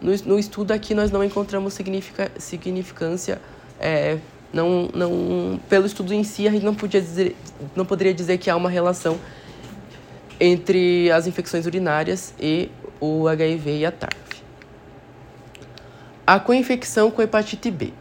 [0.00, 3.40] No, no estudo aqui nós não encontramos significa, significância
[3.80, 4.18] é,
[4.52, 7.36] não, não, pelo estudo em si, a gente não, podia dizer,
[7.74, 9.18] não poderia dizer que há uma relação
[10.38, 14.16] entre as infecções urinárias e o HIV e a TARV.
[16.24, 17.92] A co-infecção com hepatite B.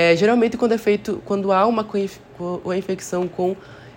[0.00, 3.56] É, geralmente, quando, é feito, quando há uma co-infecção com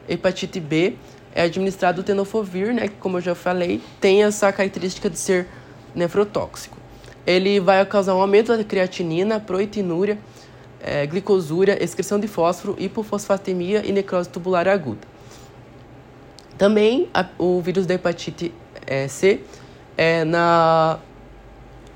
[0.10, 0.96] hepatite B,
[1.32, 5.46] é administrado o tenofovir, né, que, como eu já falei, tem essa característica de ser
[5.94, 6.76] nefrotóxico.
[7.24, 10.18] Ele vai causar um aumento da creatinina, proitinúria,
[10.82, 15.08] é, glicosúria, excreção de fósforo, hipofosfatemia e necrose tubular aguda.
[16.58, 18.52] Também a, o vírus da hepatite
[18.88, 19.42] é, C,
[19.96, 20.98] é, na,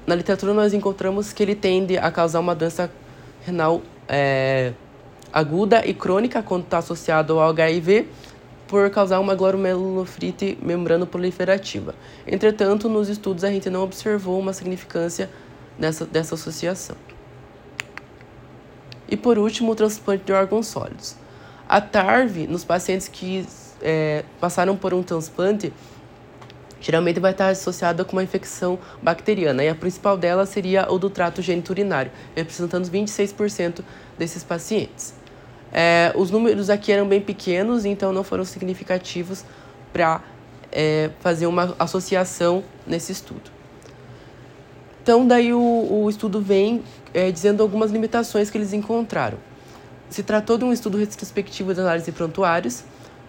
[0.05, 2.91] na literatura nós encontramos que ele tende a causar uma doença
[3.43, 4.73] renal é,
[5.31, 8.07] aguda e crônica quando está associado ao HIV,
[8.67, 11.93] por causar uma glomerulonefrite membrano proliferativa.
[12.25, 15.29] Entretanto, nos estudos a gente não observou uma significância
[15.77, 16.95] dessa, dessa associação.
[19.07, 21.15] E por último, o transplante de órgãos sólidos.
[21.69, 23.45] A TARV, nos pacientes que
[23.81, 25.71] é, passaram por um transplante,
[26.85, 31.09] geralmente vai estar associada com uma infecção bacteriana, e a principal dela seria o do
[31.09, 33.81] trato geniturinário, representando 26%
[34.19, 35.15] desses pacientes.
[35.73, 39.43] É, os números aqui eram bem pequenos, então não foram significativos
[39.91, 40.21] para
[40.71, 43.49] é, fazer uma associação nesse estudo.
[45.01, 46.83] Então, daí o, o estudo vem
[47.15, 49.39] é, dizendo algumas limitações que eles encontraram.
[50.07, 52.83] Se tratou de um estudo retrospectivo de análise de prontuários,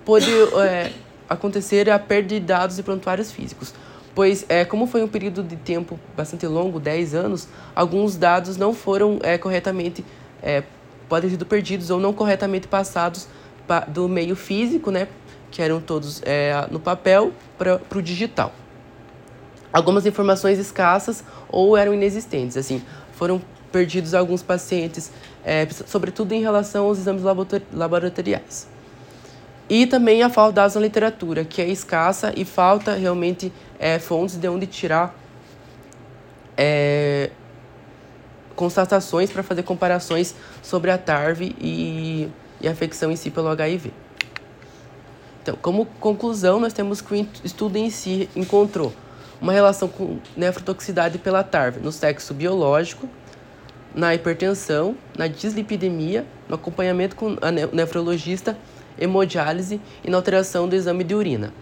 [0.04, 0.30] pôde
[0.62, 0.92] é,
[1.28, 3.74] acontecer a perda de dados de prontuários físicos,
[4.14, 8.72] pois, é, como foi um período de tempo bastante longo 10 anos alguns dados não
[8.72, 10.04] foram é, corretamente,
[10.42, 10.62] é,
[11.08, 13.28] podem ter sido perdidos ou não corretamente passados
[13.88, 15.08] do meio físico, né,
[15.50, 18.52] que eram todos é, no papel, para o digital.
[19.72, 23.40] Algumas informações escassas ou eram inexistentes, assim, foram
[23.72, 25.10] perdidos alguns pacientes,
[25.44, 27.22] é, sobretudo em relação aos exames
[27.72, 28.75] laboratoriais.
[29.68, 34.36] E também a falta de na literatura, que é escassa e falta realmente é, fontes
[34.36, 35.14] de onde tirar
[36.56, 37.30] é,
[38.54, 42.28] constatações para fazer comparações sobre a TARV e,
[42.60, 43.92] e a infecção em si pelo HIV.
[45.42, 48.92] Então, como conclusão, nós temos que o estudo em si encontrou
[49.40, 53.08] uma relação com nefrotoxicidade pela TARV no sexo biológico,
[53.94, 58.56] na hipertensão, na dislipidemia, no acompanhamento com a nefrologista,
[58.98, 61.52] hemodiálise e na alteração do exame de urina.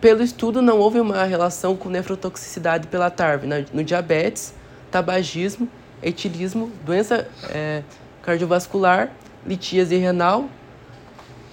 [0.00, 4.54] Pelo estudo, não houve uma relação com nefrotoxicidade pela TARV no diabetes,
[4.90, 5.68] tabagismo,
[6.02, 7.82] etilismo, doença é,
[8.22, 9.12] cardiovascular,
[9.46, 10.48] litíase renal,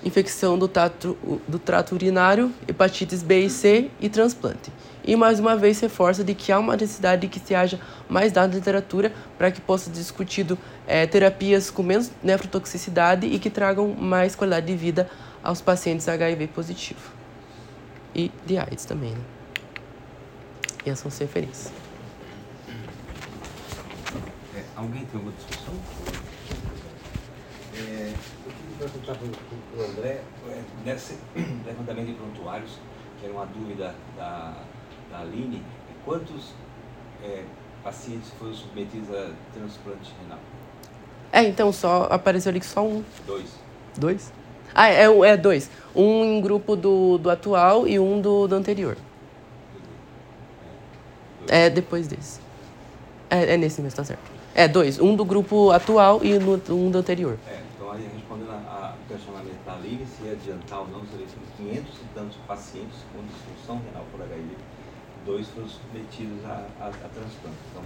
[0.03, 4.71] infecção do trato, do trato urinário, hepatites B e C e transplante
[5.07, 7.79] e mais uma vez reforça de que há uma necessidade de que se haja
[8.09, 13.39] mais dados de literatura para que possa ser discutido é, terapias com menos nefrotoxicidade e
[13.39, 15.09] que tragam mais qualidade de vida
[15.41, 17.13] aos pacientes HIV positivo.
[18.13, 19.21] E de AIDS também, né?
[20.85, 21.71] E essas são as referências.
[24.55, 25.73] É, Alguém tem alguma discussão?
[27.75, 28.11] É,
[28.45, 31.17] eu queria perguntar para o André, é, nesse
[31.65, 32.79] levantamento de prontuários,
[33.19, 34.63] que era uma dúvida da,
[35.11, 35.61] da Aline,
[36.05, 36.53] quantos
[37.23, 37.43] é,
[37.83, 40.39] pacientes foram submetidos a transplante renal?
[41.31, 43.03] É, então só apareceu ali que só um.
[43.25, 43.49] Dois.
[43.97, 44.33] Dois?
[44.73, 45.69] Ah, é, é, é dois.
[45.95, 48.97] Um em grupo do, do atual e um do, do anterior.
[51.47, 52.39] É depois desse.
[53.29, 54.21] É, é nesse mesmo, tá certo.
[54.53, 54.99] É, dois.
[54.99, 57.37] Um do grupo atual e no, um do anterior.
[57.47, 61.25] É, então aí respondendo ao questionamento da Aline, se ia adiantar ou não, seria
[61.57, 64.47] 500 e tantos pacientes com disfunção renal por HIV,
[65.27, 67.59] dois foram submetidos a, a, a transplante.
[67.69, 67.83] Então,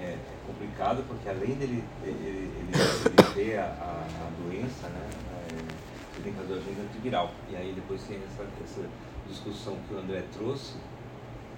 [0.00, 5.10] é, é, complicado porque além dele ele, ele, ele ter a, a, a, doença, né,
[5.12, 7.30] é, ele tem que fazer o agente antiviral.
[7.50, 8.88] E aí depois tem essa, essa
[9.28, 10.74] discussão que o André trouxe,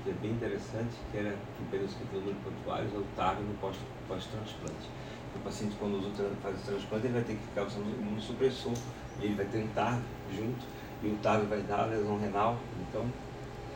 [0.03, 3.55] que é bem interessante, que era que pelos escritores pontuários é o TAG no
[4.09, 4.91] pós-transplante.
[5.37, 8.75] o paciente, quando usa, faz o transplante, ele vai ter que ficar usando imunossupressor,
[9.21, 9.69] e ele vai ter um
[10.35, 10.67] junto,
[11.05, 12.59] e o TAG vai dar lesão renal.
[12.89, 13.07] Então,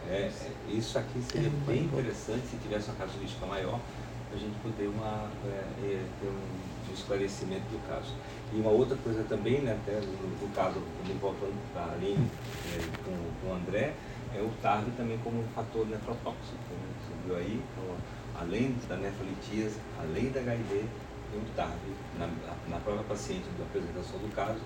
[0.08, 0.30] é,
[0.68, 3.80] isso aqui seria é bem interessante se tivesse uma casuística maior,
[4.28, 8.12] para a gente poder uma, é, é, ter um, um, esclarecimento do caso.
[8.52, 10.82] E uma outra coisa também, né, até no, no caso,
[11.20, 12.28] voltando para a Aline
[12.74, 13.94] é, com, com o André,
[14.34, 16.58] é o TARV também como um fator nefrotóxico.
[16.70, 16.88] Né?
[17.00, 17.96] Você viu aí, então,
[18.40, 20.84] além da nefrolitíase, além da HIV,
[21.32, 21.80] tem o TARV
[22.18, 22.28] na,
[22.68, 24.60] na própria paciente, da apresentação do caso,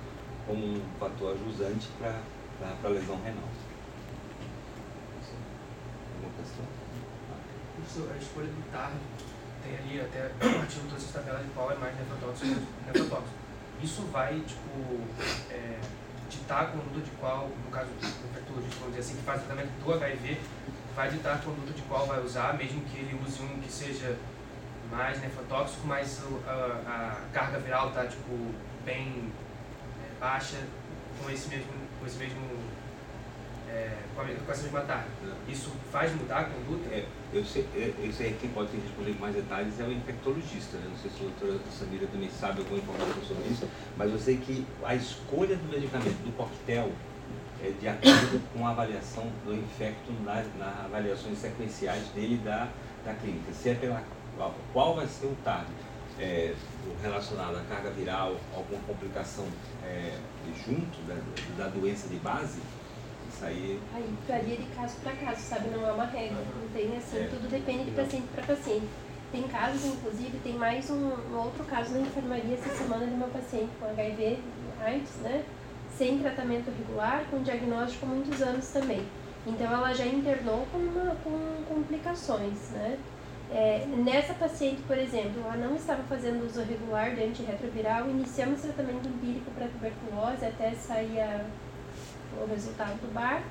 [0.47, 2.21] como um fator ajusante para
[2.85, 3.49] a lesão renal.
[6.41, 6.65] Questão?
[7.77, 8.95] Professor, a escolha do TARV
[9.63, 13.41] tem ali até o artigo todas as tabelas de qual é mais nefrotóxico nefrotóxico.
[13.83, 15.01] Isso vai, tipo,
[15.51, 15.79] é,
[16.29, 19.71] ditar a conduta de qual, no caso do infectologista, vamos dizer assim, que faz tratamento
[19.85, 20.41] do HIV,
[20.95, 24.17] vai ditar a conduta de qual vai usar, mesmo que ele use um que seja
[24.91, 29.33] mais nefrotóxico, mas a, a carga viral está tipo, bem
[30.05, 30.59] é, baixa
[31.23, 32.41] com esse mesmo, com esse mesmo
[33.73, 35.07] é, com, a, essa mesma taxa.
[35.49, 36.89] Isso faz mudar a conduta?
[36.91, 40.77] É, eu sei, é, eu quem pode responder com mais detalhes é o infectologista.
[40.79, 40.87] Né?
[40.91, 44.37] Não sei se a doutora Samira também sabe alguma informação sobre isso, mas eu sei
[44.39, 46.91] que a escolha do medicamento, do coquetel,
[47.63, 52.69] é de acordo com a avaliação do infecto nas, nas avaliações sequenciais dele da,
[53.05, 53.53] da clínica.
[53.53, 54.03] Se é pela
[54.73, 55.67] qual, vai ser o TAG
[56.19, 56.55] é,
[57.03, 59.47] relacionado à carga viral, alguma complicação
[59.85, 60.19] é,
[60.67, 62.61] junto da, da doença de base,
[63.41, 63.81] isso aí.
[64.29, 65.71] Varia de caso para caso, sabe?
[65.71, 66.37] Não é uma regra.
[66.37, 67.29] Não tem assim, é.
[67.29, 68.87] tudo depende de paciente para paciente.
[69.33, 73.29] Tem casos, inclusive, tem mais um, um, outro caso na enfermaria essa semana de uma
[73.29, 74.39] paciente com HIV,
[74.85, 75.45] AIDS, né?
[75.97, 79.03] Sem tratamento regular, com diagnóstico há muitos anos também.
[79.47, 82.99] Então ela já internou com, uma, com complicações, né?
[83.53, 89.09] É, nessa paciente, por exemplo, ela não estava fazendo uso regular de antirretroviral, iniciamos tratamento
[89.09, 91.45] empírico para tuberculose até sair a
[92.37, 93.43] o resultado do bar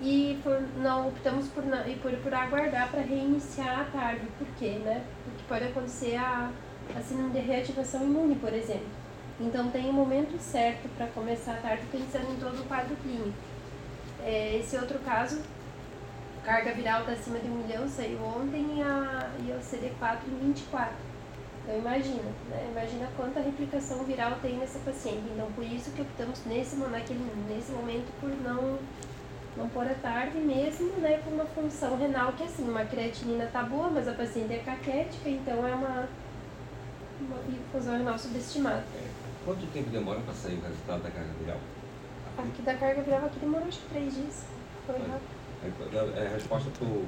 [0.00, 4.26] e por, não optamos por, e por, por aguardar para reiniciar a tarde.
[4.38, 4.80] Por quê?
[4.84, 5.04] Né?
[5.24, 6.50] Porque pode acontecer a,
[6.94, 8.88] a de reativação imune, por exemplo.
[9.40, 12.94] Então tem o um momento certo para começar a tarde pensando em todo o quadro
[12.96, 13.32] clínico.
[14.24, 15.40] É, esse outro caso,
[16.44, 20.46] carga viral está acima de um milhão, saiu ontem e, a, e o CD4 em
[20.46, 21.11] 24.
[21.64, 22.68] Então imagina, né?
[22.72, 25.22] Imagina quanta replicação viral tem nessa paciente.
[25.32, 28.78] Então por isso que optamos nesse, naquele, nesse momento por não,
[29.56, 31.20] não pôr a tarde mesmo, né?
[31.24, 35.28] Com uma função renal que assim, uma creatinina tá boa, mas a paciente é caquética,
[35.28, 36.08] então é uma,
[37.20, 37.38] uma
[37.70, 38.84] função renal subestimada.
[38.96, 39.22] É.
[39.44, 41.58] Quanto tempo demora para sair o resultado da carga viral?
[42.38, 44.44] Aqui da carga viral aqui demorou acho que três dias.
[44.86, 45.42] Foi rápido.
[46.16, 47.06] É, a resposta para o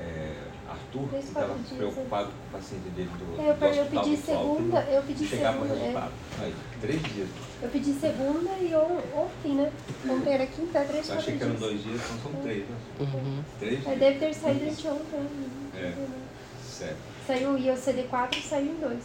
[0.00, 4.16] é, Arthur, que estava preocupado com o paciente dele do, é, eu, do eu pedi
[4.16, 6.12] segunda, eu pedi chegar segunda, resultado.
[6.40, 6.44] É.
[6.44, 7.28] Aí, três dias.
[7.62, 9.72] Eu pedi segunda e ontem, né?
[10.08, 12.76] Ontem era quinta, três, Eu achei que eram dois dias, então são três, né?
[13.00, 13.44] Uhum.
[13.58, 13.98] Três dias.
[13.98, 15.20] Deve ter saído anteontem.
[15.20, 15.76] Né?
[15.76, 15.94] É,
[16.62, 16.96] certo.
[17.26, 19.04] Saiu, e o CD4 saiu em dois.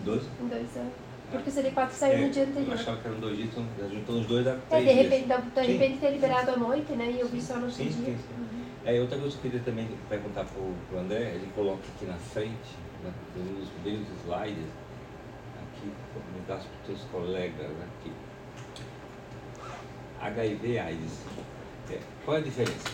[0.00, 0.22] Em dois?
[0.40, 0.86] Em dois, é.
[1.30, 2.68] Porque o CD4 saiu é, no dia anterior.
[2.68, 5.72] Eu achava que eram dois dias, então juntou os dois da É, de repente, de
[5.72, 7.10] repente ter liberado à noite, né?
[7.10, 7.92] E eu vi só no sim, dia.
[7.92, 8.34] Sim, sim.
[8.38, 8.65] Uhum.
[8.86, 12.14] É, outra coisa que eu queria também perguntar para o André, ele coloca aqui na
[12.14, 14.70] frente, né, nos primeiros slides,
[15.58, 18.12] aqui, comentar para os seus colegas aqui.
[20.20, 21.18] HIV AIDS.
[21.90, 22.88] É, qual é a diferença?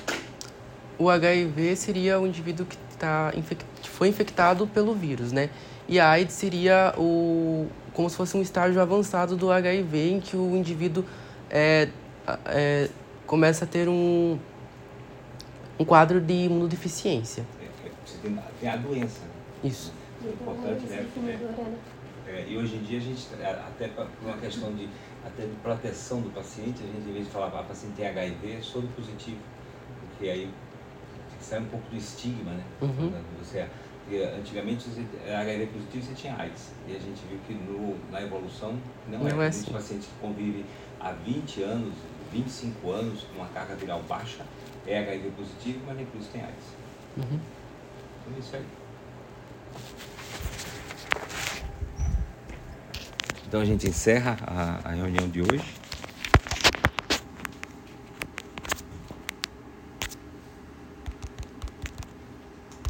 [0.99, 3.66] O HIV seria o indivíduo que tá infect...
[3.82, 5.51] foi infectado pelo vírus, né?
[5.86, 10.38] E a AIDS seria o como se fosse um estágio avançado do HIV em que
[10.38, 11.05] o indivíduo
[11.51, 11.88] é,
[12.47, 12.88] é,
[13.26, 14.38] começa a ter um
[15.82, 17.44] um quadro de imunodeficiência.
[18.04, 19.20] Você tem, tem a doença.
[19.62, 19.92] Isso.
[20.22, 21.06] importante, né?
[21.16, 21.76] né?
[22.26, 24.88] É, e hoje em dia a gente, é, até por uma questão de,
[25.26, 27.94] até de proteção do paciente, a gente em vez de falar que ah, o paciente
[27.96, 29.38] tem HIV, é soro positivo.
[30.08, 30.50] Porque aí
[31.40, 32.62] sai um pouco do estigma, né?
[32.80, 33.12] Uhum.
[33.42, 33.66] Você,
[34.38, 34.86] antigamente
[35.26, 36.70] era HIV positivo você tinha AIDS.
[36.86, 38.78] E a gente viu que no, na evolução
[39.08, 39.46] não, Não é.
[39.46, 39.72] é assim.
[39.72, 40.64] pacientes que convivem
[41.00, 41.94] há 20 anos,
[42.32, 44.44] 25 anos com uma carga viral baixa,
[44.86, 46.66] é HIV positivo, mas nem por isso tem AIDS.
[47.16, 47.40] Uhum.
[48.20, 48.64] Então é isso aí.
[53.46, 55.81] Então a gente encerra a, a reunião de hoje.